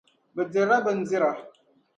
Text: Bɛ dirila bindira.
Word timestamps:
Bɛ 0.35 0.41
dirila 0.51 0.77
bindira. 0.85 1.31